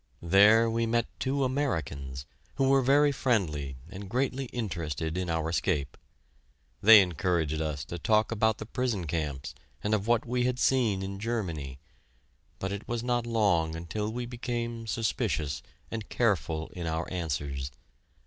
There 0.23 0.67
we 0.67 0.87
met 0.87 1.05
two 1.19 1.43
Americans, 1.43 2.25
who 2.55 2.69
were 2.69 2.81
very 2.81 3.11
friendly 3.11 3.75
and 3.87 4.09
greatly 4.09 4.45
interested 4.45 5.15
in 5.15 5.29
our 5.29 5.47
escape. 5.49 5.95
They 6.81 7.03
encouraged 7.03 7.61
us 7.61 7.85
to 7.85 7.99
talk 7.99 8.31
about 8.31 8.57
the 8.57 8.65
prison 8.65 9.05
camps, 9.05 9.53
and 9.83 9.93
of 9.93 10.07
what 10.07 10.25
we 10.25 10.45
had 10.45 10.57
seen 10.57 11.03
in 11.03 11.19
Germany, 11.19 11.77
but 12.57 12.71
it 12.71 12.87
was 12.87 13.03
not 13.03 13.27
long 13.27 13.75
until 13.75 14.11
we 14.11 14.25
became 14.25 14.87
suspicious 14.87 15.61
and 15.91 16.09
careful 16.09 16.69
in 16.69 16.87
our 16.87 17.07
answers. 17.13 17.69